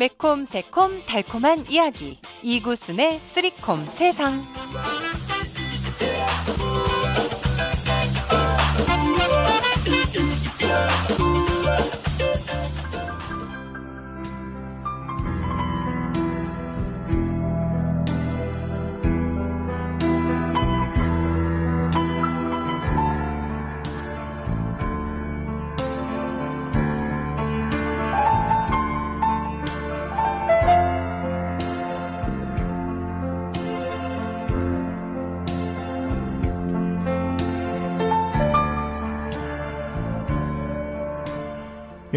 [0.00, 2.18] 매콤 새콤 달콤한 이야기.
[2.42, 4.42] 이구순의 쓰리콤 세상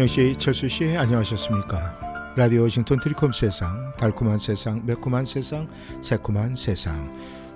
[0.04, 2.34] 영씨, 철수 씨, 안녕하셨습니까?
[2.36, 5.66] 라디오 워싱턴 트리콤 세상, 달콤한 세상, 매콤한 세상,
[6.02, 7.10] 새콤한 세상.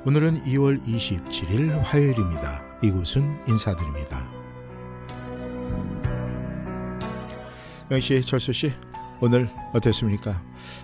[0.06, 2.62] 오늘은 2월 27일 화요일입니다.
[2.82, 4.26] 이곳은 인사드립니다.
[7.90, 8.72] 영 씨, 철수 씨,
[9.20, 10.40] 오늘 어땠습니까?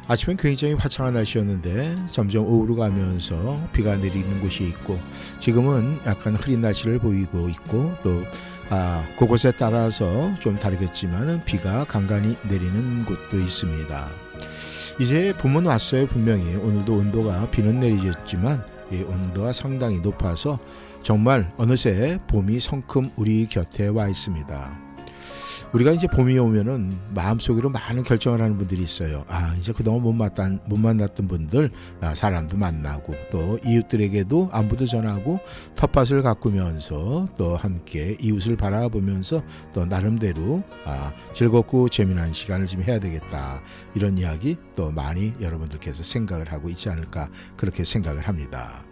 [0.07, 5.01] 아침엔 굉장히 화창한 날씨였는데 점점 오후로 가면서 비가 내리는 곳이 있고
[5.39, 8.23] 지금은 약간 흐린 날씨를 보이고 있고 또
[8.71, 14.09] 아, 그곳에 따라서 좀 다르겠지만은 비가 간간히 내리는 곳도 있습니다.
[15.01, 20.59] 이제 봄은 왔어요 분명히 오늘도 온도가 비는 내리졌지만 이 온도가 상당히 높아서
[21.03, 24.94] 정말 어느새 봄이 성큼 우리 곁에 와 있습니다.
[25.75, 29.25] 우리가 이제 봄이 오면은 마음속으로 많은 결정을 하는 분들이 있어요.
[29.27, 31.69] 아, 이제 그동안 못 만났던, 못 만났던 분들,
[32.01, 35.41] 아, 사람도 만나고, 또 이웃들에게도 안부도 전하고,
[35.75, 43.61] 텃밭을 가꾸면서 또 함께 이웃을 바라보면서 또 나름대로, 아, 즐겁고 재미난 시간을 좀 해야 되겠다.
[43.97, 48.85] 이런 이야기 또 많이 여러분들께서 생각을 하고 있지 않을까, 그렇게 생각을 합니다.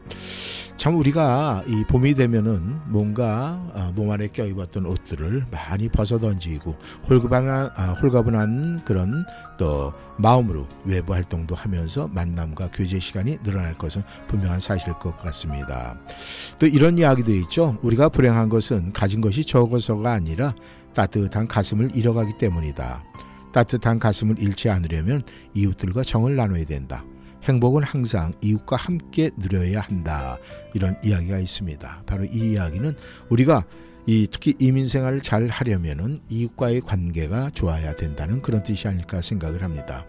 [0.77, 6.75] 참 우리가 이 봄이 되면은 뭔가 아, 몸 안에 껴입었던 옷들을 많이 벗어 던지고
[7.09, 9.25] 홀가분한 아, 홀가분한 그런
[9.59, 15.97] 또 마음으로 외부 활동도 하면서 만남과 교제 시간이 늘어날 것은 분명한 사실일 것 같습니다.
[16.59, 17.79] 또 이런 이야기도 있죠.
[17.83, 20.53] 우리가 불행한 것은 가진 것이 적어서가 아니라
[20.95, 23.05] 따뜻한 가슴을 잃어가기 때문이다.
[23.53, 25.23] 따뜻한 가슴을 잃지 않으려면
[25.55, 27.05] 이웃들과 정을 나눠야 된다.
[27.45, 30.39] 행복은 항상 이웃과 함께 누려야 한다.
[30.75, 32.03] 이런 이야기가 있습니다.
[32.07, 32.95] 바로 이 이야기는
[33.29, 33.64] 우리가
[34.07, 40.05] 이 특히 이민 생활을 잘 하려면은 이웃과의 관계가 좋아야 된다는 그런 뜻이 아닐까 생각을 합니다.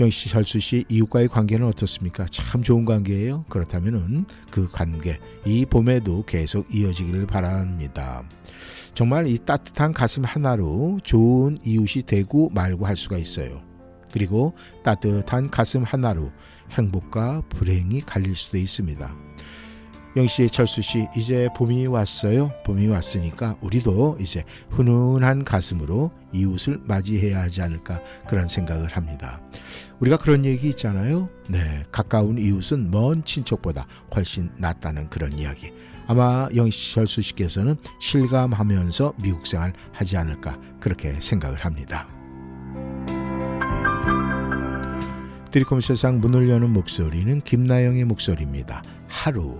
[0.00, 2.24] 영씨, 철수 씨, 이웃과의 관계는 어떻습니까?
[2.30, 3.44] 참 좋은 관계예요.
[3.50, 8.22] 그렇다면은 그 관계 이 봄에도 계속 이어지기를 바랍니다.
[8.94, 13.69] 정말 이 따뜻한 가슴 하나로 좋은 이웃이 되고 말고 할 수가 있어요.
[14.12, 16.30] 그리고 따뜻한 가슴 하나로
[16.70, 19.14] 행복과 불행이 갈릴 수도 있습니다.
[20.16, 22.50] 영씨, 철수 씨, 이제 봄이 왔어요.
[22.64, 29.40] 봄이 왔으니까 우리도 이제 훈훈한 가슴으로 이웃을 맞이해야 하지 않을까 그런 생각을 합니다.
[30.00, 31.28] 우리가 그런 얘기 있잖아요.
[31.48, 35.70] 네, 가까운 이웃은 먼 친척보다 훨씬 낫다는 그런 이야기.
[36.08, 42.08] 아마 영씨, 철수 씨께서는 실감하면서 미국 생활 하지 않을까 그렇게 생각을 합니다.
[45.50, 48.82] 드리콤 세상 문을 여는 목소리는 김나영의 목소리입니다.
[49.08, 49.58] 하루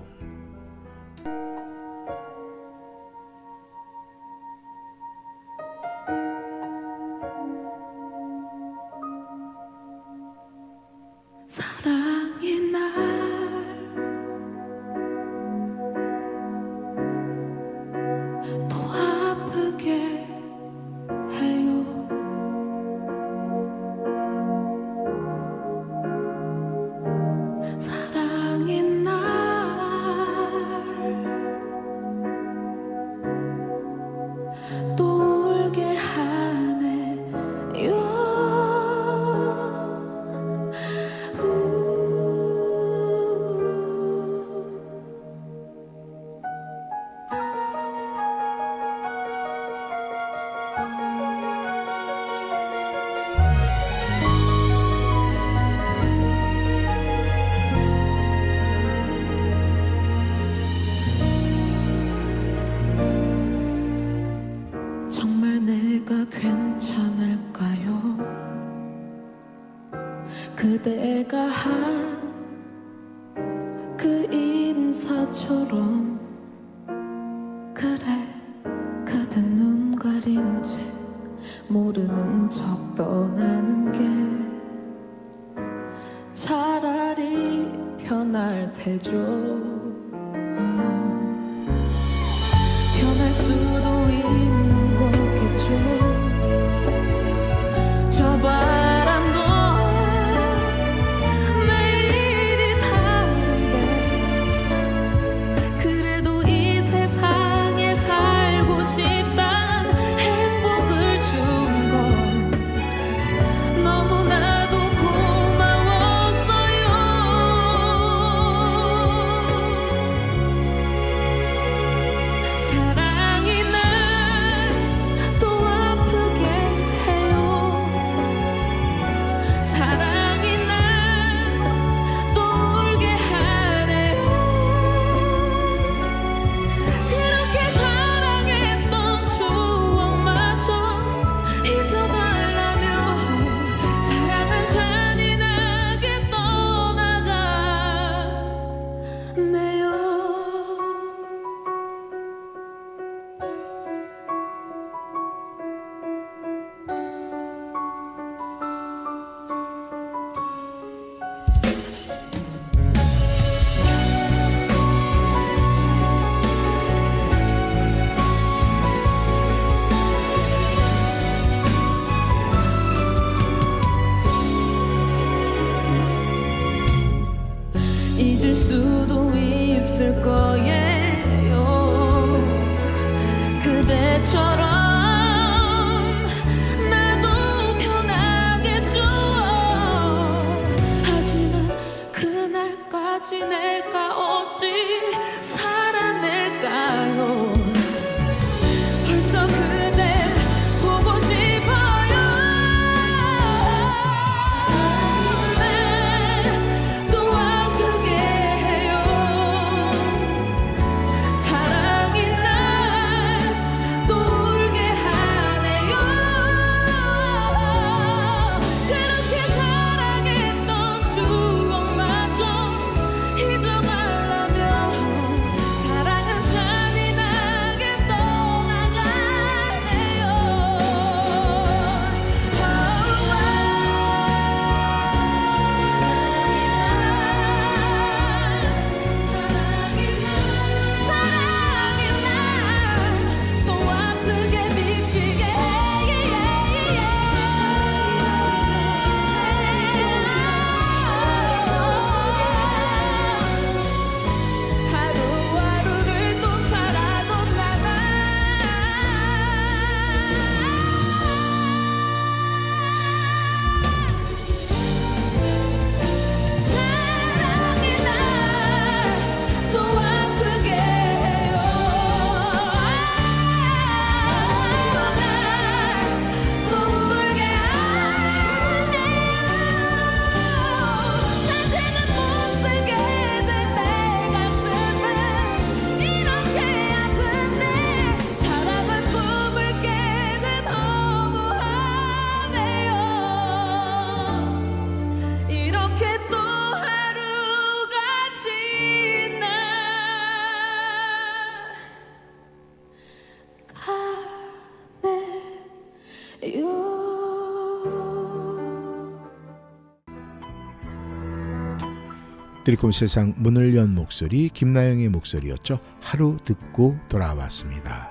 [312.70, 315.80] 드리콤 세상 문을 연 목소리 김나영의 목소리였죠.
[316.00, 318.08] 하루 듣고 돌아왔습니다.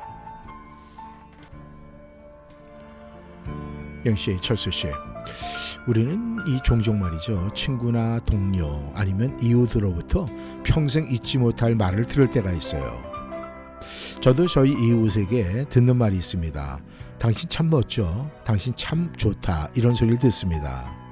[4.05, 4.87] 영씨, 철수씨.
[5.87, 7.47] 우리는 이 종종 말이죠.
[7.55, 10.27] 친구나 동료 아니면 이웃으로부터
[10.65, 13.01] 평생 잊지 못할 말을 들을 때가 있어요.
[14.19, 16.79] 저도 저희 이웃에게 듣는 말이 있습니다.
[17.17, 18.29] 당신 참 멋져.
[18.43, 19.69] 당신 참 좋다.
[19.75, 21.08] 이런 소리를 듣습니다.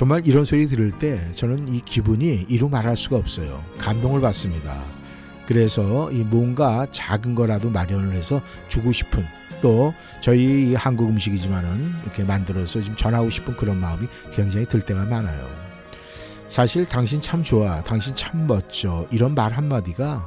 [0.00, 3.62] 정말 이런 소리 들을 때 저는 이 기분이 이루 말할 수가 없어요.
[3.76, 4.82] 감동을 받습니다.
[5.44, 9.26] 그래서 이 뭔가 작은 거라도 마련을 해서 주고 싶은
[9.60, 9.92] 또
[10.22, 15.46] 저희 한국 음식이지만은 이렇게 만들어서 좀 전하고 싶은 그런 마음이 굉장히 들 때가 많아요.
[16.48, 20.26] 사실 당신 참 좋아, 당신 참 멋져 이런 말 한마디가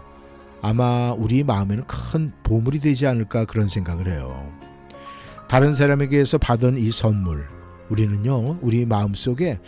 [0.62, 4.54] 아마 우리 마음에는 큰 보물이 되지 않을까 그런 생각을 해요.
[5.50, 7.48] 다른 사람에게서 받은 이 선물,
[7.94, 9.60] 우리는요, 우리 마음 속에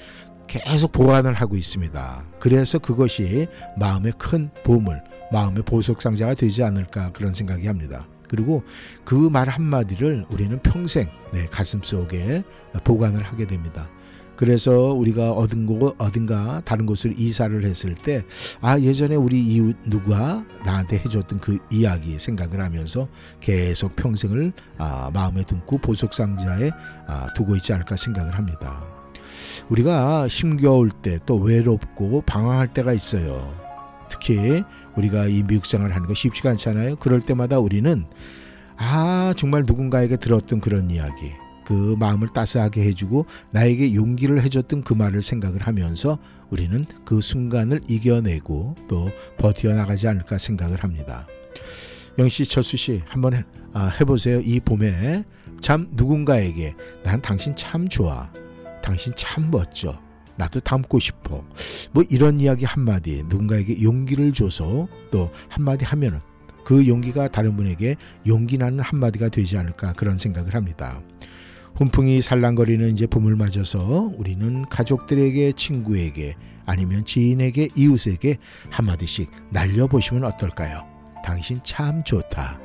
[0.48, 2.24] 계속 보관을 하고 있습니다.
[2.40, 5.02] 그래서 그것이 마음의 큰 보물,
[5.32, 8.08] 마음의 보석 상자가 되지 않을까 그런 생각이 합니다.
[8.28, 8.64] 그리고
[9.04, 12.44] 그 말 한마디를 우리는 평생 내 가슴 속에
[12.84, 13.90] 보관을 하게 됩니다.
[14.36, 18.24] 그래서 우리가 어딘 곳 어딘가 다른 곳으로 이사를 했을 때
[18.62, 23.08] 아 예전에 우리 이웃 누가 나한테 해줬던 그 이야기 생각을 하면서
[23.40, 26.72] 계속 평생을 아, 마음에 듬고 보석 상자에
[27.08, 28.82] 아, 두고 있지 않을까 생각을 합니다.
[29.70, 33.54] 우리가 힘겨울 때 또 외롭고 방황할 때가 있어요.
[34.10, 34.64] 특히
[34.96, 36.98] 우리가 이 미국 생활 하는 거 쉽지가 않잖아요.
[36.98, 38.06] 그럴 때마다 우리는
[38.78, 41.32] 아 정말 누군가에게 들었던 그런 이야기
[41.66, 46.18] 그 마음을 따스하게 해주고 나에게 용기를 해줬던 그 말을 생각을 하면서
[46.50, 51.28] 우리는 그 순간을 이겨내고 또 버텨나가지 않을까 생각을 합니다.
[52.18, 53.44] 영씨, 철수씨 한번 해,
[53.74, 54.40] 아, 해보세요.
[54.40, 55.24] 이 봄에
[55.60, 58.32] 참 누군가에게 난 당신 참 좋아.
[58.82, 60.00] 당신 참 멋져.
[60.38, 61.44] 나도 닮고 싶어.
[61.92, 66.20] 뭐 이런 이야기 한마디 누군가에게 용기를 줘서 또 한마디 하면은
[66.66, 67.96] 그 용기가 다른 분에게
[68.28, 71.02] 용기 나는 한마디가 되지 않을까 그런 생각을 합니다.
[71.76, 78.38] 훈풍이 살랑거리는 이제 봄을 맞아서 우리는 가족들에게 친구에게 아니면 지인에게 이웃에게
[78.72, 80.86] 한마디씩 날려보시면 어떨까요?
[81.24, 82.60] 당신 참 좋다.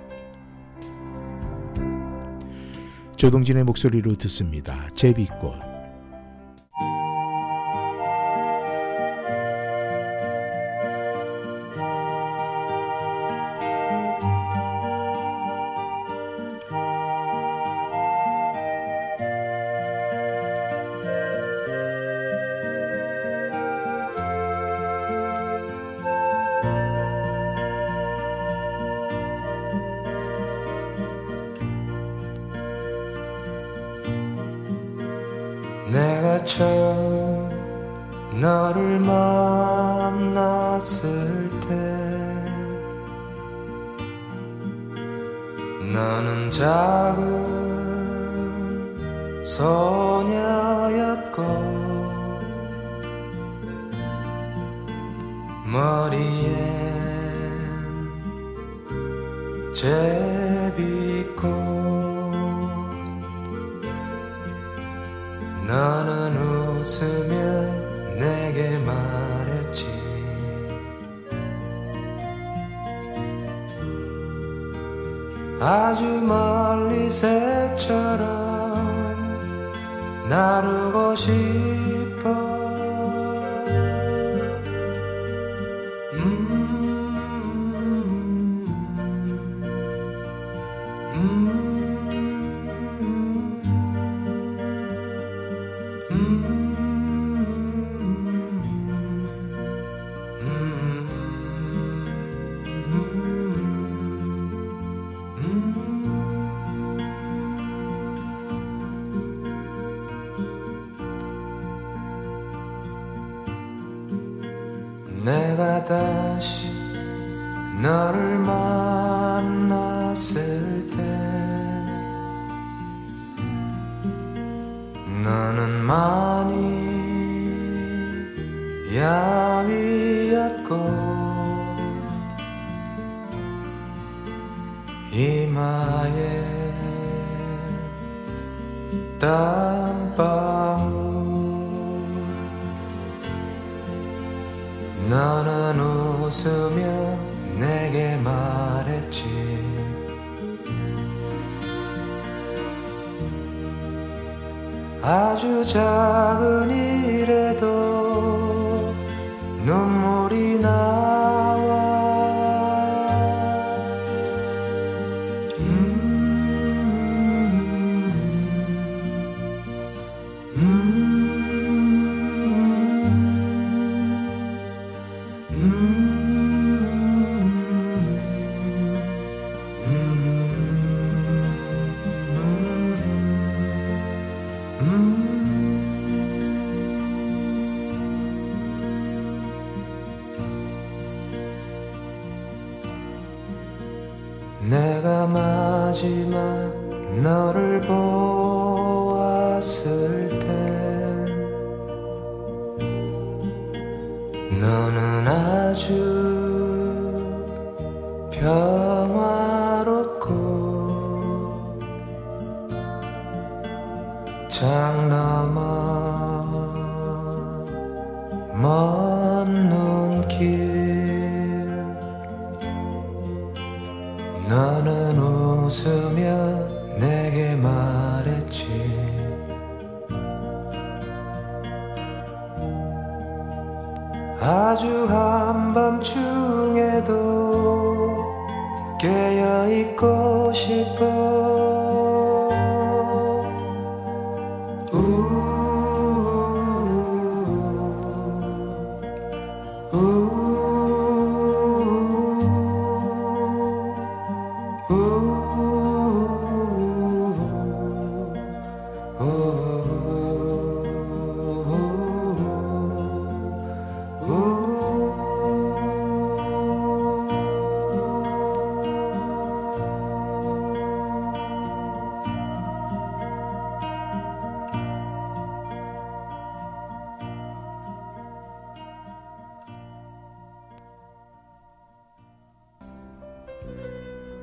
[3.17, 4.88] 조동진의 목소리로 듣습니다.
[4.95, 5.69] 제비꽃.
[80.31, 81.14] 내가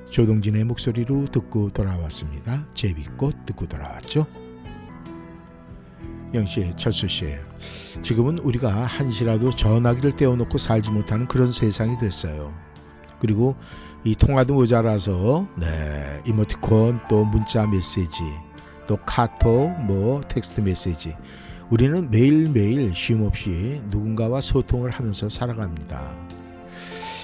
[0.09, 2.65] 조동진의 목소리로 듣고 돌아왔습니다.
[2.73, 4.25] 제비꽃 듣고 돌아왔죠.
[6.33, 7.35] 영씨, 철수씨,
[8.01, 12.53] 지금은 우리가 한시라도 전화기를 떼어놓고 살지 못하는 그런 세상이 됐어요.
[13.19, 13.55] 그리고
[14.03, 18.23] 이 통화도 모자라서 네 이모티콘 또 문자 메시지
[18.87, 21.15] 또 카톡 뭐 텍스트 메시지
[21.69, 26.01] 우리는 매일매일 쉼없이 누군가와 소통을 하면서 살아갑니다.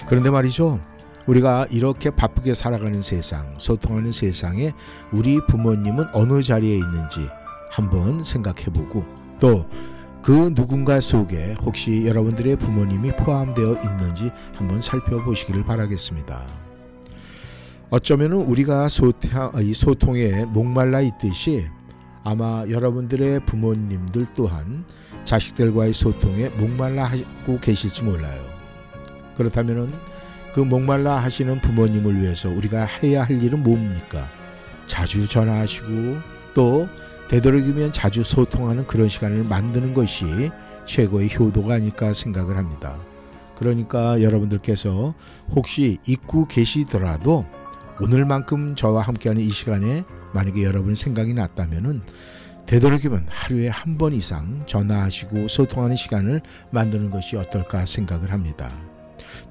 [0.07, 0.79] 그런데 말이죠.
[1.27, 4.73] 우리가 이렇게 바쁘게 살아가는 세상, 소통하는 세상에
[5.11, 7.27] 우리 부모님은 어느 자리에 있는지
[7.71, 9.05] 한번 생각해 보고
[9.39, 9.65] 또
[10.23, 16.45] 그 누군가 속에 혹시 여러분들의 부모님이 포함되어 있는지 한번 살펴보시기를 바라겠습니다.
[17.89, 21.67] 어쩌면 우리가 소통에 목말라 있듯이
[22.23, 24.85] 아마 여러분들의 부모님들 또한
[25.25, 28.41] 자식들과의 소통에 목말라 하고 계실지 몰라요.
[29.35, 29.91] 그렇다면은
[30.53, 34.29] 그 목말라 하시는 부모님을 위해서 우리가 해야 할 일은 뭡니까?
[34.85, 36.17] 자주 전화하시고
[36.53, 36.87] 또
[37.29, 40.51] 되도록이면 자주 소통하는 그런 시간을 만드는 것이
[40.85, 42.97] 최고의 효도가 아닐까 생각을 합니다.
[43.55, 45.15] 그러니까 여러분들께서
[45.55, 47.45] 혹시 잊고 계시더라도
[48.01, 52.01] 오늘만큼 저와 함께하는 이 시간에 만약에 여러분 생각이 났다면은
[52.65, 58.71] 되도록이면 하루에 한 번 이상 전화하시고 소통하는 시간을 만드는 것이 어떨까 생각을 합니다.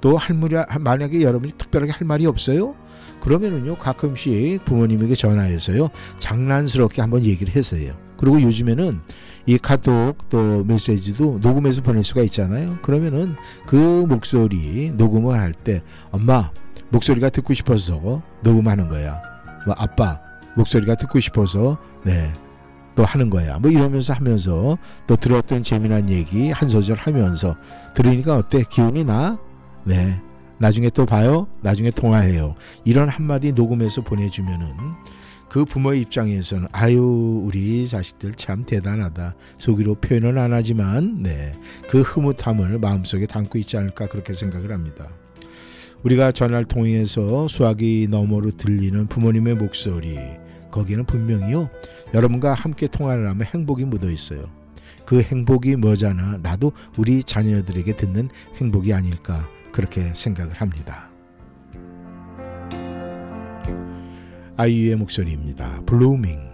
[0.00, 2.74] 또 할머니 만약에 여러분이 특별하게 할 말이 없어요?
[3.20, 7.94] 그러면은요 가끔씩 부모님에게 전화해서요 장난스럽게 한번 얘기를 했어요.
[8.16, 9.00] 그리고 요즘에는
[9.46, 12.78] 이 카톡 또 메시지도 녹음해서 보낼 수가 있잖아요.
[12.82, 13.34] 그러면은
[13.66, 16.50] 그 목소리 녹음을 할 때 엄마
[16.90, 19.20] 목소리가 듣고 싶어서 녹음하는 거야.
[19.66, 20.20] 뭐 아빠
[20.56, 22.30] 목소리가 듣고 싶어서 네.
[22.94, 23.58] 또 하는 거야.
[23.58, 27.56] 뭐 이러면서 하면서 또 들었던 재미난 얘기 한 소절 하면서
[27.94, 28.62] 들으니까 어때?
[28.68, 29.38] 기운이 나?
[29.84, 30.20] 네.
[30.58, 31.48] 나중에 또 봐요.
[31.60, 32.54] 나중에 통화해요.
[32.84, 34.76] 이런 한마디 녹음해서 보내주면은
[35.48, 39.34] 그 부모의 입장에서는 아유 우리 자식들 참 대단하다.
[39.58, 41.52] 속으로 표현은 안 하지만 네.
[41.90, 45.08] 그 흐뭇함을 마음속에 담고 있지 않을까 그렇게 생각을 합니다.
[46.04, 50.18] 우리가 전화를 통해서 수화기 너머로 들리는 부모님의 목소리
[50.70, 51.68] 거기는 분명히요
[52.14, 54.44] 여러분과 함께 통화를 하면 행복이 묻어 있어요.
[55.04, 61.11] 그 행복이 머잖아 나도 우리 자녀들에게 듣는 행복이 아닐까 그렇게 생각을 합니다.
[64.56, 65.82] 아이유의 목소리입니다.
[65.87, 66.52] 블루밍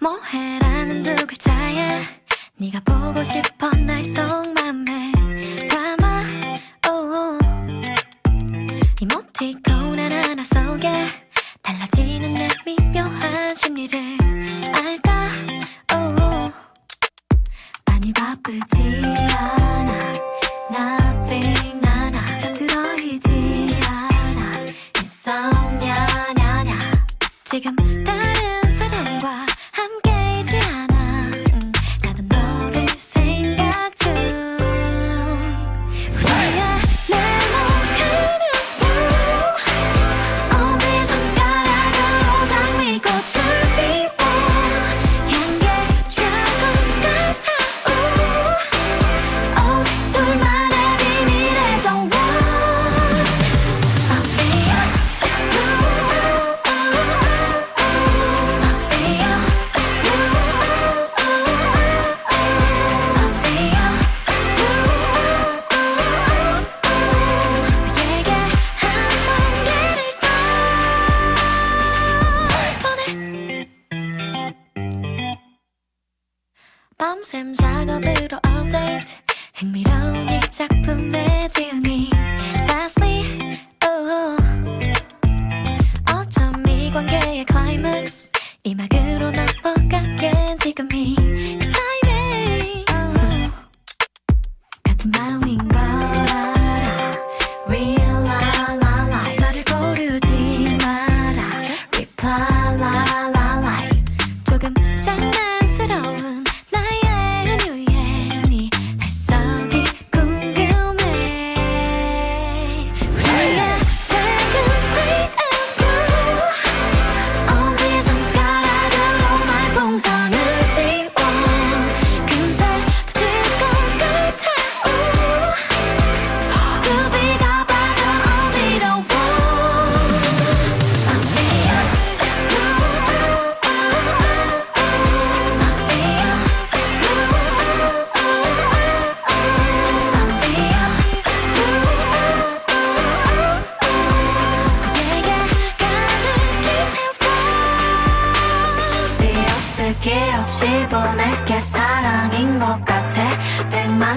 [0.00, 2.00] 뭐해라는 두 글자에
[2.56, 4.61] 네가 보고 싶어 날 속맘
[13.52, 14.00] 난 심리를
[14.72, 15.28] 알까?
[15.92, 16.50] 오,
[17.84, 19.61] 많이 바쁘지 않아.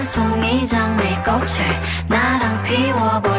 [0.06, 3.35] 송이 장미꽃을 나랑 피워볼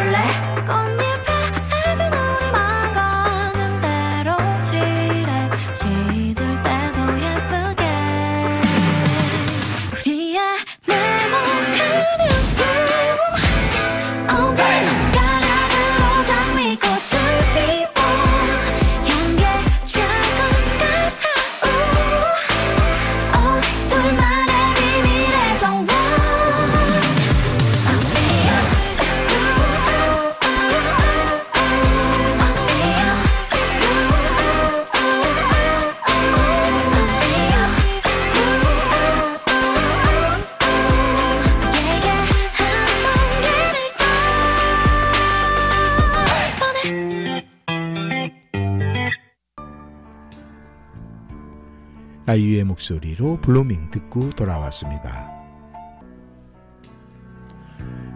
[52.30, 55.32] 아이유의 목소리로 블루밍 듣고 돌아왔습니다.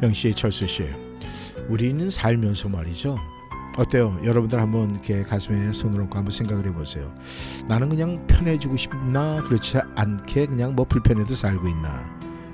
[0.03, 0.84] 영희 씨, 철수 씨,
[1.69, 3.15] 우리는 살면서 말이죠.
[3.78, 4.19] 어때요?
[4.21, 7.15] 여러분들 한번 이렇게 가슴에 손을 얹고 한번 생각을 해보세요.
[7.69, 12.04] 나는 그냥 편해지고 싶나 그렇지 않게 그냥 뭐 불편해도 살고 있나.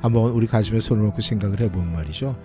[0.04, 2.40] 한번 우리 가슴에 손을 얹고 생각을 해보면 말이죠.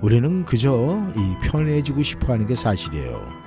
[0.00, 3.46] 우리는 그저 이 편해지고 싶어 하는 게 사실이에요.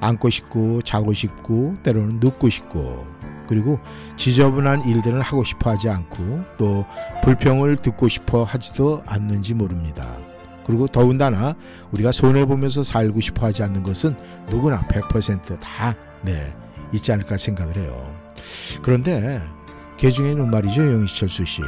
[0.00, 3.11] 앉고 싶고 자고 싶고 때로는 눕고 싶고
[3.48, 3.78] 그리고
[4.16, 6.84] 지저분한 일들을 하고 싶어 하지 않고 또
[7.22, 10.08] 불평을 듣고 싶어 하지도 않는지 모릅니다.
[10.64, 11.54] 그리고 더군다나
[11.90, 14.16] 우리가 손해보면서 살고 싶어 하지 않는 것은
[14.48, 16.54] 누구나 100%다 네,
[16.92, 18.14] 있지 않을까 생각을 해요.
[18.82, 19.42] 그런데
[19.96, 21.62] 개 중에는 말이죠, 영희철수 씨.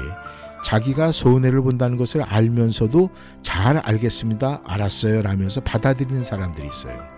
[0.64, 3.10] 자기가 손해를 본다는 것을 알면서도
[3.42, 7.13] 잘 알겠습니다, 알았어요 라면서 받아들이는 사람들이 있어요.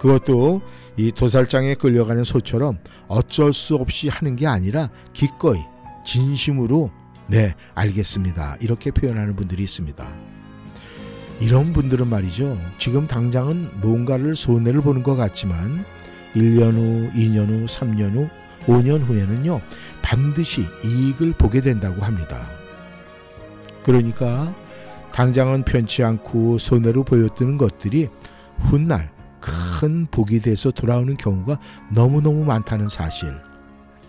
[0.00, 0.62] 그것도
[0.96, 5.60] 이 도살장에 끌려가는 소처럼 어쩔 수 없이 하는 게 아니라 기꺼이
[6.06, 6.90] 진심으로
[7.26, 10.08] 네 알겠습니다 이렇게 표현하는 분들이 있습니다.
[11.38, 12.58] 이런 분들은 말이죠.
[12.78, 15.84] 지금 당장은 뭔가를 손해를 보는 것 같지만
[16.34, 18.28] 1년 후, 2년 후, 3년 후,
[18.66, 19.60] 5년 후에는요.
[20.00, 22.46] 반드시 이익을 보게 된다고 합니다.
[23.82, 24.54] 그러니까
[25.12, 28.08] 당장은 편치 않고 손해로 보였던 것들이
[28.60, 29.10] 훗날
[29.40, 31.58] 큰 복이 돼서 돌아오는 경우가
[31.92, 33.34] 너무너무 많다는 사실.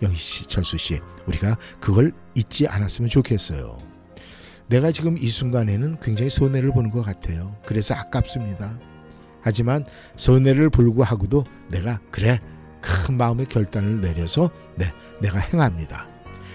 [0.02, 3.78] 영희 씨, 철수 씨, 우리가 그걸 잊지 않았으면 좋겠어요.
[4.68, 7.56] 내가 지금 이 순간에는 굉장히 손해를 보는 것 같아요.
[7.64, 8.78] 그래서 아깝습니다.
[9.42, 9.84] 하지만
[10.16, 12.40] 손해를 불구하고도 내가 그래
[12.80, 16.08] 큰 마음의 결단을 내려서 네, 내가 행합니다.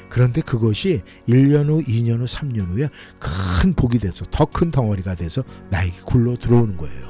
[0.10, 5.44] 그런데 그것이 1년 후, 2년 후, 3년 후에 큰 복이 돼서 더 큰 덩어리가 돼서
[5.70, 7.07] 나에게 굴러 들어오는 거예요.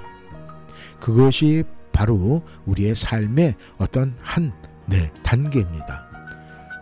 [1.00, 4.54] 그것이 바로 우리의 삶의 어떤 한
[4.86, 6.08] 네, 단계입니다.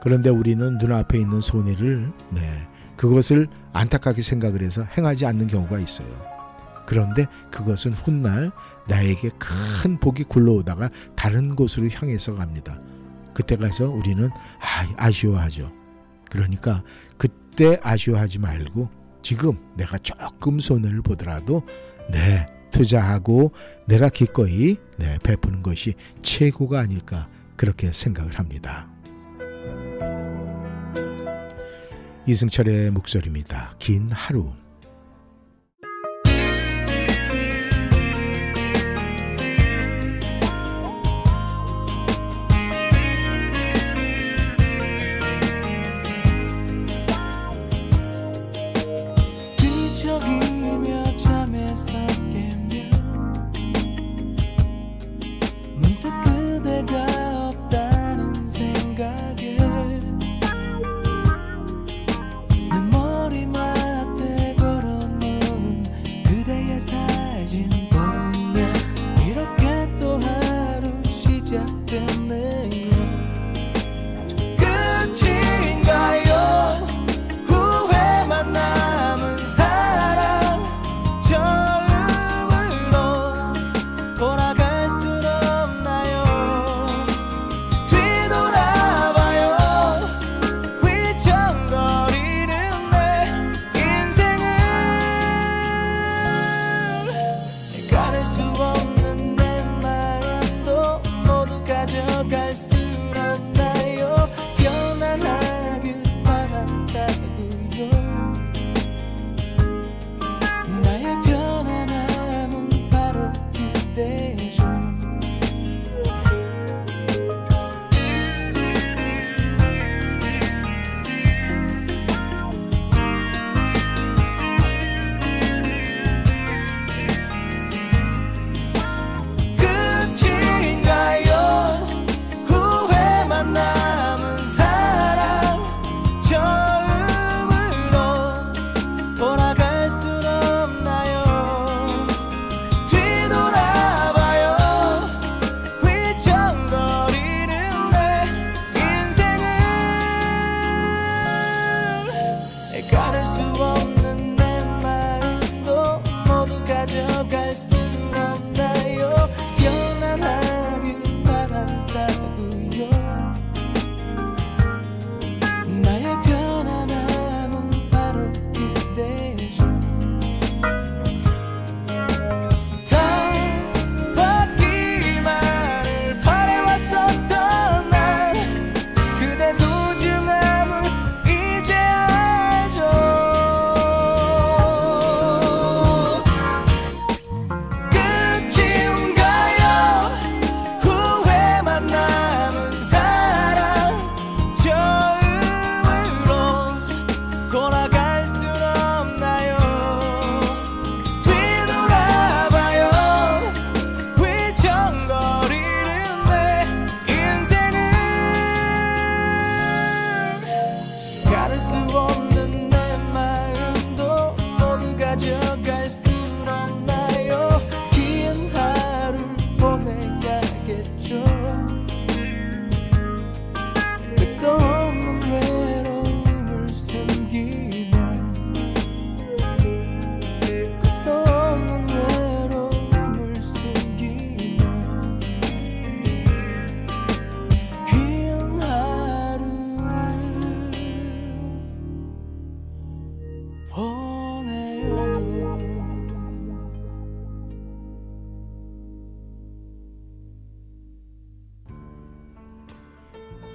[0.02, 6.08] 그런데 우리는 눈앞에 있는 손해를 네, 그것을 안타깝게 생각을 해서 행하지 않는 경우가 있어요.
[6.86, 8.52] 그런데 그것은 훗날
[8.88, 12.80] 나에게 큰 복이 굴러오다가 다른 곳으로 향해서 갑니다.
[13.34, 15.72] 그때 가서 우리는 아, 아쉬워하죠.
[16.30, 16.84] 그러니까
[17.18, 18.90] 그때 아쉬워하지 말고
[19.22, 21.64] 지금 내가 조금 손해를 보더라도
[22.12, 23.54] 네 투자하고
[23.86, 28.90] 내가 기꺼이 네, 베푸는 것이 최고가 아닐까 그렇게 생각을 합니다.
[32.28, 33.76] 이승철의 목소리입니다.
[33.80, 34.52] 긴 하루.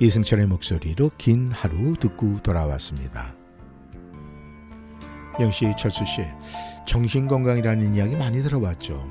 [0.00, 3.34] 이승철의 목소리로 긴 하루 듣고 돌아왔습니다.
[5.38, 6.22] 영씨, 철수 씨,
[6.86, 9.06] 정신 건강이라는 이야기 많이 들어봤죠.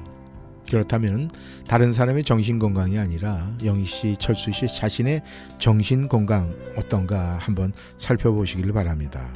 [0.67, 1.30] 그렇다면
[1.67, 5.21] 다른 사람의 정신 건강이 아니라 영희 씨, 철수 씨 자신의
[5.60, 9.32] 정신 건강 어떤가 한번 살펴보시기를 바랍니다.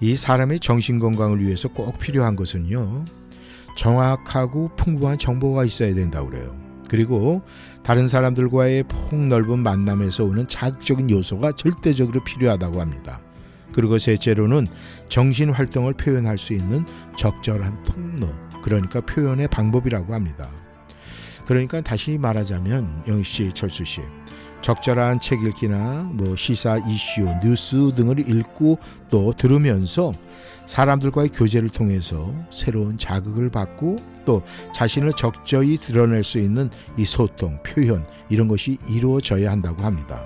[0.00, 3.04] 이 사람의 정신 건강을 위해서 꼭 필요한 것은요.
[3.76, 6.64] 정확하고 풍부한 정보가 있어야 된다고 그래요.
[6.88, 7.42] 그리고
[7.84, 13.20] 다른 사람들과의 폭넓은 만남에서 오는 자극적인 요소가 절대적으로 필요하다고 합니다.
[13.72, 14.68] 그리고 셋째로는
[15.10, 18.28] 정신 활동을 표현할 수 있는 적절한 통로,
[18.62, 20.48] 그러니까 표현의 방법이라고 합니다.
[21.44, 24.00] 그러니까 다시 말하자면 영희 씨, 철수 씨,
[24.62, 28.78] 적절한 책 읽기나 뭐 시사 이슈, 뉴스 등을 읽고
[29.10, 30.14] 또 들으면서
[30.66, 34.42] 사람들과의 교제를 통해서 새로운 자극을 받고 또
[34.74, 40.24] 자신을 적절히 드러낼 수 있는 이 소통, 표현 이런 것이 이루어져야 한다고 합니다.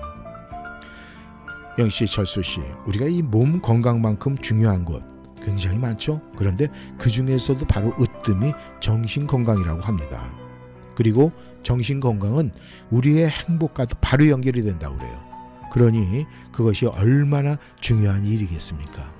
[1.77, 5.01] 영씨, 철수 씨, 우리가 이 몸 건강만큼 중요한 것
[5.41, 6.21] 굉장히 많죠.
[6.35, 10.29] 그런데 그 중에서도 바로 으뜸이 정신 건강이라고 합니다.
[10.95, 11.31] 그리고
[11.63, 12.51] 정신 건강은
[12.89, 15.29] 우리의 행복과도 바로 연결이 된다고 그래요.
[15.71, 19.18] 그러니 그것이 얼마나 중요한 일이겠습니까?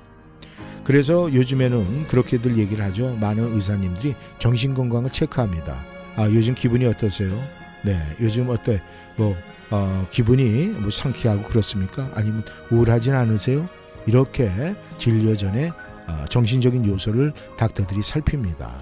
[0.83, 3.15] 그래서 요즘에는 그렇게들 얘기를 하죠.
[3.15, 5.85] 많은 의사님들이 정신 건강을 체크합니다.
[6.15, 7.41] 아, 요즘 기분이 어떠세요?
[7.83, 8.81] 네, 요즘 어때?
[9.17, 9.35] 뭐
[9.71, 12.11] 어, 기분이 뭐 상쾌하고 그렇습니까?
[12.15, 13.69] 아니면 우울하진 않으세요?
[14.05, 15.71] 이렇게 진료 전에
[16.07, 18.73] 어, 정신적인 요소를 닥터들이 살핍니다.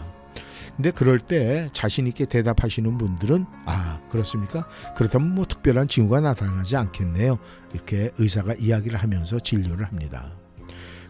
[0.77, 4.67] 근데 그럴 때 자신 있게 대답하시는 분들은 아 그렇습니까?
[4.95, 7.39] 그렇다면 뭐 특별한 징후가 나타나지 않겠네요.
[7.73, 10.29] 이렇게 의사가 이야기를 하면서 진료를 합니다.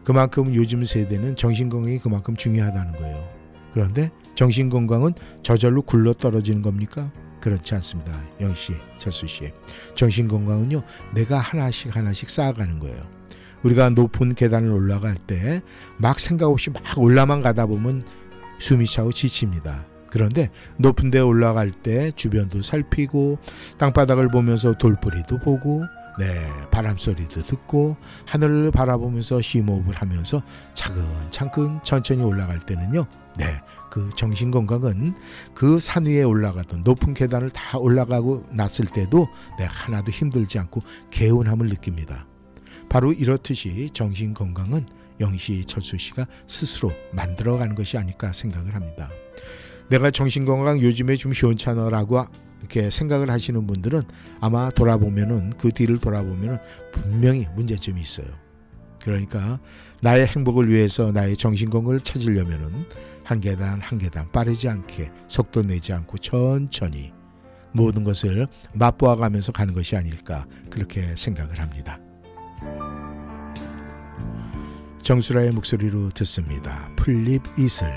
[0.08, 3.30] 그만큼 요즘 세대는 정신 건강이 그만큼 중요하다는 거예요.
[3.74, 5.12] 그런데 정신 건강은
[5.44, 7.12] 저절로 굴러 떨어지는 겁니까?
[7.42, 8.18] 그렇지 않습니다.
[8.40, 9.52] 영 씨, 철수 씨.
[9.96, 10.82] 정신 건강은요,
[11.14, 13.06] 내가 하나씩 하나씩 쌓아가는 거예요.
[13.64, 15.62] 우리가 높은 계단을 올라갈 때
[15.98, 18.04] 막 생각 없이 막 올라만 가다 보면
[18.60, 19.88] 숨이 차고 지칩니다.
[20.10, 23.40] 그런데 높은 데 올라갈 때 주변도 살피고
[23.78, 25.84] 땅바닥을 보면서 돌뿌리도 보고
[26.18, 30.42] 네, 바람 소리도 듣고 하늘을 바라보면서 심호흡을 하면서
[30.74, 33.06] 차근차근 천천히 올라갈 때는요.
[33.38, 33.46] 네,
[33.92, 35.16] 그 정신 건강은
[35.54, 39.28] 그 산 위에 올라가던 높은 계단을 다 올라가고 났을 때도
[39.60, 42.26] 네, 하나도 힘들지 않고 개운함을 느낍니다.
[42.90, 44.88] 바로 이렇듯이 정신 건강은
[45.20, 49.10] 영시 철수 씨가 스스로 만들어가는 것이 아닐까 생각을 합니다.
[49.90, 52.26] 내가 정신 건강 요즘에 좀 시원찮아라고
[52.60, 54.02] 이렇게 생각을 하시는 분들은
[54.42, 56.58] 아마 돌아보면은 그 뒤를 보면은
[56.92, 58.28] 분명히 문제점이 있어요.
[59.02, 59.60] 그러니까
[60.02, 62.86] 나의 행복을 위해서 나의 정신 건강을 찾으려면은
[63.24, 67.14] 한 계단 한 계단 빠르지 않게 속도 내지 않고 천천히
[67.74, 72.00] 모든 것을 맛보아 가면서 가는 것이 아닐까 그렇게 생각을 합니다.
[75.04, 76.90] 정수라의 목소리로 듣습니다.
[76.96, 77.88] 풀립 이슬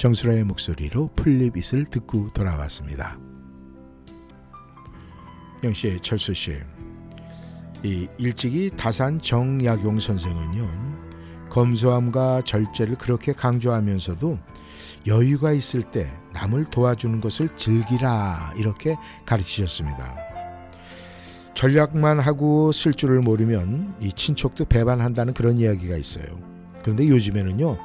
[0.00, 3.18] 정수라의 목소리로 플립잇을 듣고 돌아왔습니다.
[5.62, 6.56] 영씨, 철수 씨,
[7.84, 14.38] 이 일찍이 다산 정약용 선생은요 검소함과 절제를 그렇게 강조하면서도
[15.06, 18.96] 여유가 있을 때 남을 도와주는 것을 즐기라 이렇게
[19.26, 20.16] 가르치셨습니다.
[21.52, 26.24] 전략만 하고 쓸 줄을 모르면 이 친척도 배반한다는 그런 이야기가 있어요.
[26.80, 27.76] 그런데 요즘에는요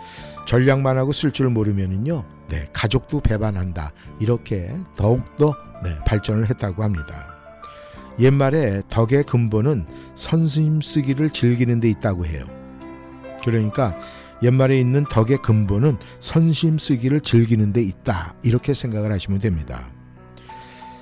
[0.46, 7.36] 전략만 하고 쓸 줄 모르면은요 네 가족도 배반한다 이렇게 더욱더 네, 발전을 했다고 합니다.
[8.20, 9.86] 옛말에 덕의 근본은
[10.16, 12.46] 선심 쓰기를 즐기는 데 있다고 해요.
[13.44, 13.98] 그러니까
[14.42, 18.36] 옛말에 있는 덕의 근본은 선심 쓰기를 즐기는 데 있다.
[18.44, 19.90] 이렇게 생각을 하시면 됩니다.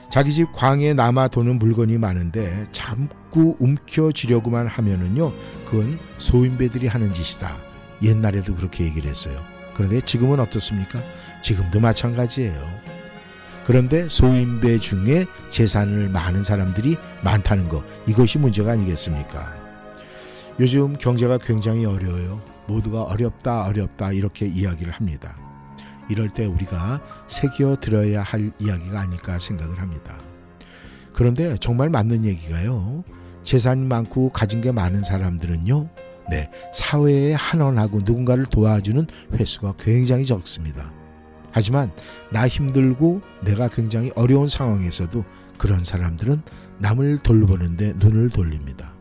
[0.10, 5.34] 자기 집 광에 남아 도는 물건이 많은데 잠고 움켜쥐려고만 하면은요,
[5.66, 7.73] 그건 소인배들이 하는 짓이다.
[8.04, 9.44] 옛날에도 그렇게 얘기를 했어요.
[9.74, 11.02] 그런데 지금은 어떻습니까?
[11.42, 12.84] 지금도 마찬가지예요.
[13.66, 19.56] 그런데 소인배 중에 재산을 많은 사람들이 많다는 거 이것이 문제가 아니겠습니까?
[20.60, 22.42] 요즘 경제가 굉장히 어려워요.
[22.68, 25.38] 모두가 어렵다 어렵다 이렇게 이야기를 합니다.
[26.10, 30.20] 이럴 때 우리가 새겨 들어야 할 이야기가 아닐까 생각을 합니다.
[31.14, 33.04] 그런데 정말 맞는 얘기가요.
[33.44, 35.90] 재산이 많고 가진 게 많은 사람들은요.
[36.30, 40.92] 네, 사회에 한원하고 누군가를 도와주는 횟수가 굉장히 적습니다.
[41.52, 41.92] 하지만
[42.32, 45.24] 나 힘들고 내가 굉장히 어려운 상황에서도
[45.58, 46.42] 그런 사람들은
[46.80, 48.94] 남을 돌보는데 눈을 돌립니다.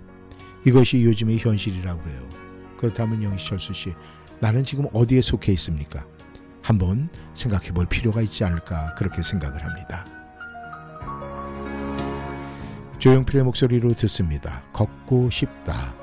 [0.67, 2.29] 이것이 요즘의 현실이라고 해요.
[2.77, 3.95] 그렇다면 영희철수 씨,
[4.41, 6.05] 나는 지금 어디에 속해 있습니까?
[6.63, 10.05] 한번 생각해 볼 필요가 있지 않을까 그렇게 생각을 합니다.
[12.99, 14.63] 조용필의 목소리로 듣습니다.
[14.73, 16.02] 걷고 싶다.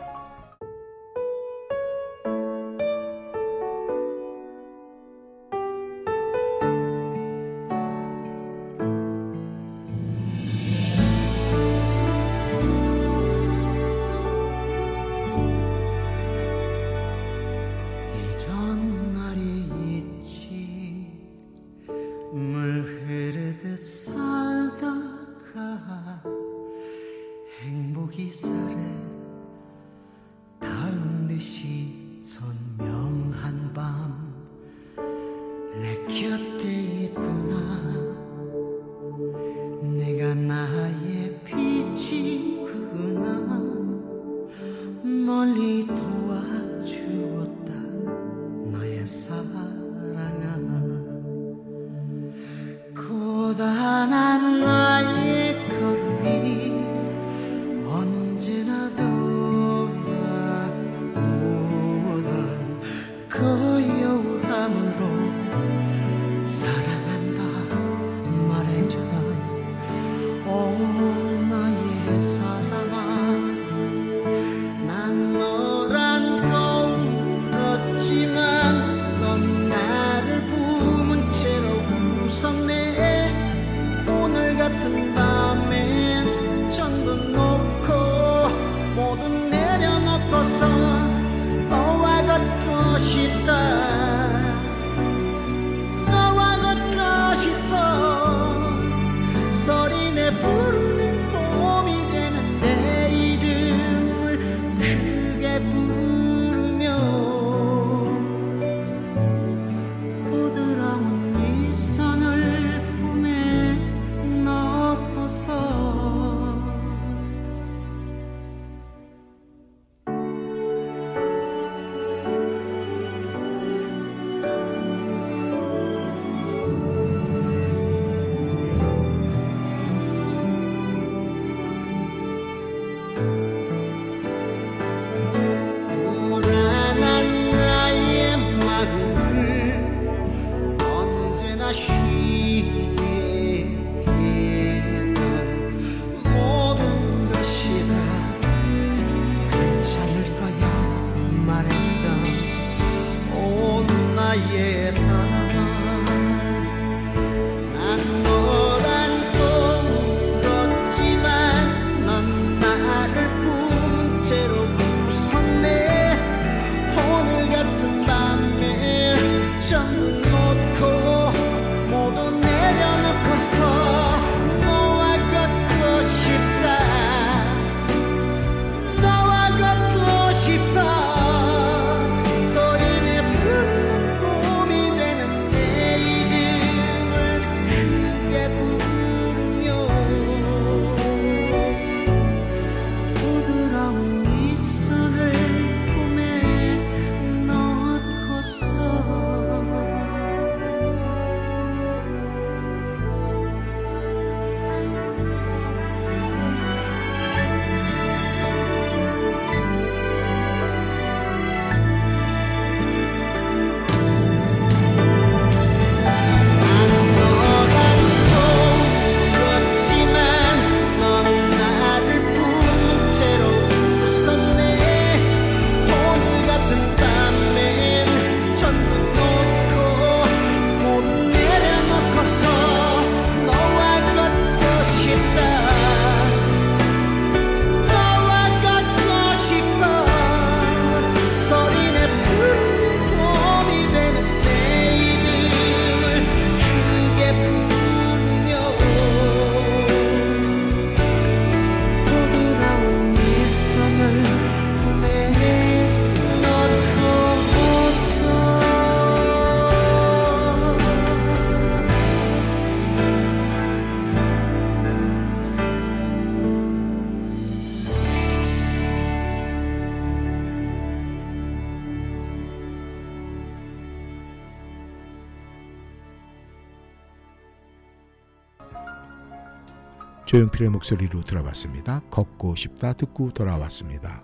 [280.29, 282.01] 조용필의 목소리로 들어봤습니다.
[282.11, 284.21] 걷고 싶다 듣고 돌아왔습니다.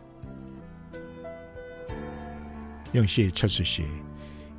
[2.94, 3.86] 영희 씨, 철수 씨,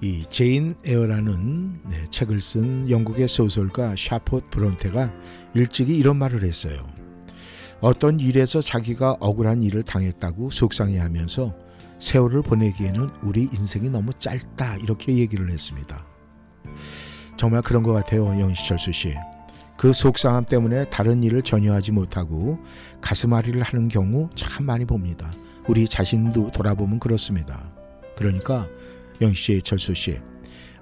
[0.01, 5.14] 이 제인 에어라는 네, 책을 쓴 영국의 소설가 샬럿 브론테가
[5.55, 6.84] 일찍이 이런 말을 했어요.
[7.80, 11.55] 어떤 일에서 자기가 억울한 일을 당했다고 속상해하면서
[12.01, 16.05] 세월을 보내기에는 우리 인생이 너무 짧다 이렇게 얘기를 했습니다.
[17.36, 19.14] 정말 그런 것 같아요, 영시철수 씨.
[19.77, 22.59] 그 속상함 때문에 다른 일을 전혀 하지 못하고
[23.01, 25.31] 가슴앓이를 하는 경우 참 많이 봅니다.
[25.68, 27.70] 우리 자신도 돌아보면 그렇습니다.
[28.16, 28.66] 그러니까
[29.20, 30.20] 영씨, 철수 씨,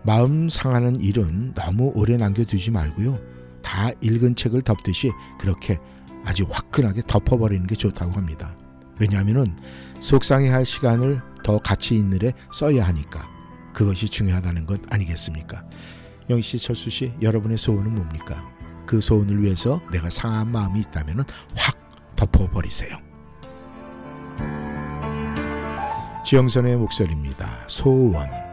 [0.02, 3.18] 마음 상하는 일은 너무 오래 남겨두지 말고요.
[3.62, 5.78] 다 읽은 책을 덮듯이 그렇게
[6.24, 8.56] 아주 화끈하게 덮어버리는 게 좋다고 합니다.
[9.00, 9.56] 왜냐하면은
[10.00, 13.26] 속상해할 시간을 더 가치 있는 일에 써야 하니까
[13.72, 15.64] 그것이 중요하다는 것 아니겠습니까?
[16.30, 18.53] 영씨, 철수 씨, 여러분의 소원은 뭡니까?
[18.86, 21.24] 그 소원을 위해서 내가 상한 마음이 있다면
[21.56, 21.76] 확
[22.16, 22.96] 덮어버리세요.
[26.24, 27.64] 지영선의 목소리입니다.
[27.66, 28.43] 소원.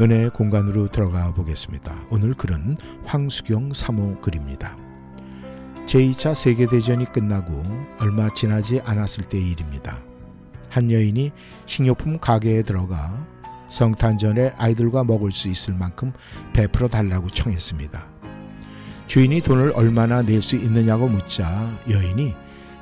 [0.00, 1.96] 은혜의 공간으로 들어가 보겠습니다.
[2.10, 4.76] 오늘 글은 황수경 3호 글입니다.
[5.86, 7.62] 제2차 세계대전이 끝나고
[7.98, 9.98] 얼마 지나지 않았을 때의 일입니다.
[10.68, 11.32] 한 여인이
[11.64, 13.26] 식료품 가게에 들어가
[13.70, 16.12] 성탄절에 아이들과 먹을 수 있을 만큼
[16.52, 18.06] 베풀어 달라고 청했습니다.
[19.06, 22.34] 주인이 돈을 얼마나 낼 수 있느냐고 묻자 여인이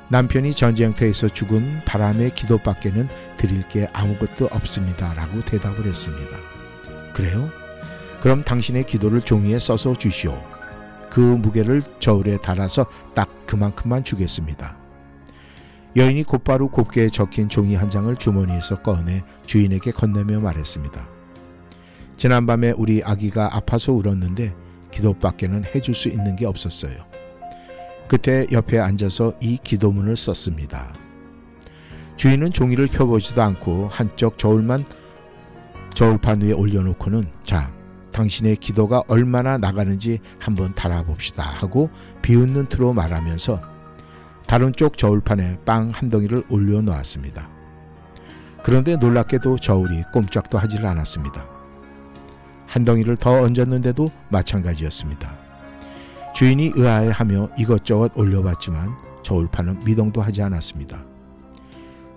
[0.09, 3.07] 남편이 전쟁터에서 죽은 바람의 기도밖에는
[3.37, 5.13] 드릴 게 아무것도 없습니다.
[5.13, 6.54] 라고 대답을 했습니다.
[7.15, 7.49] 그래요?
[8.19, 10.37] 그럼 당신의 기도를 종이에 써서 주시오.
[11.09, 14.77] 그 무게를 저울에 달아서 딱 그만큼만 주겠습니다.
[15.95, 21.07] 여인이 곧바로 곱게 적힌 종이 한 장을 주머니에서 꺼내 주인에게 건네며 말했습니다.
[22.17, 24.53] 지난밤에 우리 아기가 아파서 울었는데
[24.91, 26.97] 기도밖에는 해줄 수 있는 게 없었어요.
[28.09, 30.93] 그때 옆에 앉아서 이 기도문을 썼습니다.
[32.17, 34.83] 주인은 종이를 펴보지도 않고 한쪽 저울만
[35.95, 37.71] 저울판 위에 올려놓고는 자
[38.11, 41.89] 당신의 기도가 얼마나 나가는지 한번 달아봅시다 하고
[42.21, 43.61] 비웃는 투로 말하면서
[44.45, 47.49] 다른 쪽 저울판에 빵 한 덩이를 올려놓았습니다.
[48.61, 51.47] 그런데 놀랍게도 저울이 꼼짝도 하질 않았습니다.
[52.67, 55.33] 한 덩이를 더 얹었는데도 마찬가지였습니다.
[56.33, 58.89] 주인이 의아해하며 이것저것 올려봤지만
[59.23, 61.03] 저울판은 미동도 하지 않았습니다.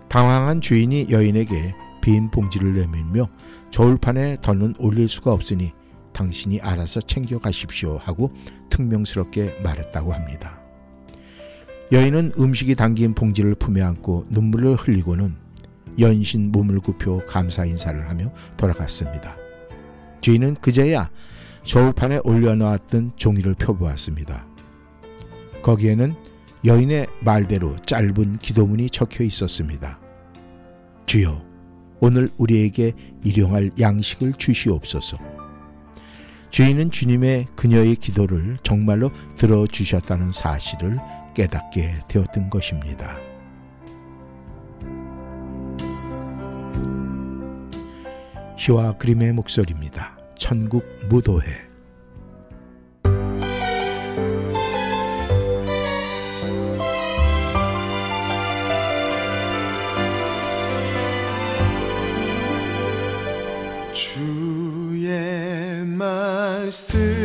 [0.09, 3.29] 당황한 주인이 여인에게 빈 봉지를 내밀며
[3.71, 5.73] 저울판에 더는 올릴 수가 없으니
[6.13, 8.33] 당신이 알아서 챙겨 가십시오 하고
[8.71, 10.61] 퉁명스럽게 말했다고 합니다.
[11.93, 15.37] 여인은 음식이 담긴 봉지를 품에 안고 눈물을 흘리고는
[15.99, 19.37] 연신 몸을 굽혀 감사 인사를 하며 돌아갔습니다.
[20.21, 21.11] 주인은 그제야
[21.63, 24.47] 저울판에 올려놓았던 종이를 펴보았습니다.
[25.63, 26.15] 거기에는
[26.65, 30.01] 여인의 말대로 짧은 기도문이 적혀 있었습니다.
[31.07, 31.48] 주여,
[32.01, 32.93] 오늘 우리에게
[33.25, 35.19] 일용할 양식을 주시옵소서.
[36.51, 40.99] 주인은 주님의 그녀의 기도를 정말로 들어주셨다는 사실을
[41.35, 43.19] 깨닫게 되었던 것입니다.
[48.57, 50.19] 시와 그림의 목소리입니다.
[50.37, 51.68] 천국 무도회
[66.79, 67.18] 말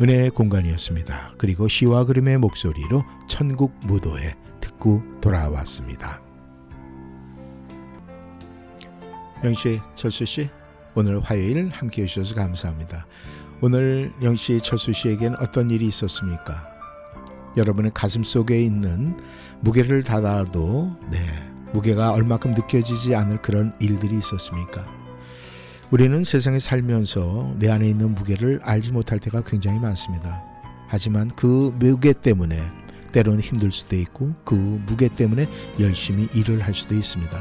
[0.00, 1.32] 은혜의 공간이었습니다.
[1.36, 6.22] 그리고 시와 그림의 목소리로 천국 무도회 듣고 돌아왔습니다.
[9.44, 10.48] 영씨, 철수 씨,
[10.94, 13.06] 오늘 화요일 함께 해주셔서 감사합니다.
[13.60, 16.66] 오늘 영씨, 철수 씨에겐 어떤 일이 있었습니까?
[17.58, 19.18] 여러분의 가슴 속에 있는
[19.60, 21.18] 무게를 닫아도 네,
[21.72, 24.99] 무게가 얼마큼 느껴지지 않을 그런 일들이 있었습니까?
[25.90, 30.40] 우리는 세상에 살면서 내 안에 있는 무게를 알지 못할 때가 굉장히 많습니다.
[30.86, 32.62] 하지만 그 무게 때문에
[33.10, 35.48] 때로는 힘들 수도 있고 그 무게 때문에
[35.80, 37.36] 열심히 일을 할 수도 있습니다.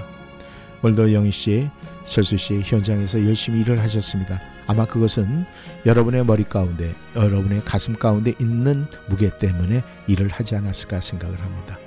[0.81, 1.69] 오늘도 영희 씨,
[2.03, 4.41] 철수 씨 현장에서 열심히 일을 하셨습니다.
[4.65, 5.45] 아마 그것은
[5.85, 11.77] 여러분의 머리 가운데, 여러분의 가슴 가운데 있는 무게 때문에 일을 하지 않았을까 생각을 합니다.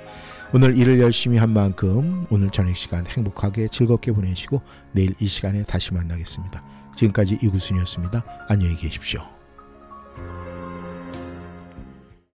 [0.55, 5.91] 오늘 일을 열심히 한 만큼 오늘 저녁 시간 행복하게 즐겁게 보내시고 내일 이 시간에 다시
[5.95, 6.63] 만나겠습니다.
[6.95, 8.23] 지금까지 이구순이었습니다.
[8.49, 9.32] 안녕히 계십시오.